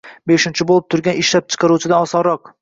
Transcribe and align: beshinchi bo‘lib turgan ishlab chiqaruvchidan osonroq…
beshinchi 0.29 0.65
bo‘lib 0.71 0.87
turgan 0.93 1.19
ishlab 1.25 1.53
chiqaruvchidan 1.55 2.09
osonroq… 2.09 2.53